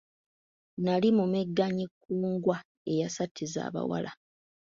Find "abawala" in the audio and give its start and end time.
3.67-4.11